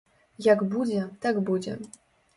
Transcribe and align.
Як 0.45 0.63
будзе, 0.71 1.03
так 1.27 1.35
будзе. 1.51 1.77